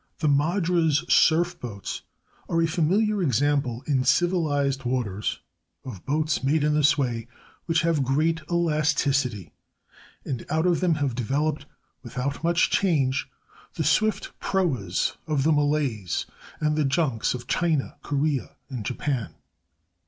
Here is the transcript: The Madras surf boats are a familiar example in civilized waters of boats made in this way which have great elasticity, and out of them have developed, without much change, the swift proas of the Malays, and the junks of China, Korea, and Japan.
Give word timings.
The 0.17 0.27
Madras 0.27 1.05
surf 1.09 1.59
boats 1.59 2.01
are 2.49 2.59
a 2.59 2.65
familiar 2.65 3.21
example 3.21 3.83
in 3.85 4.03
civilized 4.03 4.83
waters 4.83 5.41
of 5.85 6.03
boats 6.07 6.43
made 6.43 6.63
in 6.63 6.73
this 6.73 6.97
way 6.97 7.27
which 7.67 7.81
have 7.83 8.03
great 8.03 8.41
elasticity, 8.49 9.53
and 10.25 10.43
out 10.49 10.65
of 10.65 10.79
them 10.79 10.95
have 10.95 11.13
developed, 11.13 11.67
without 12.01 12.43
much 12.43 12.71
change, 12.71 13.29
the 13.75 13.83
swift 13.83 14.31
proas 14.39 15.17
of 15.27 15.43
the 15.43 15.51
Malays, 15.51 16.25
and 16.59 16.75
the 16.75 16.83
junks 16.85 17.35
of 17.35 17.45
China, 17.45 17.95
Korea, 18.01 18.55
and 18.71 18.83
Japan. 18.83 19.35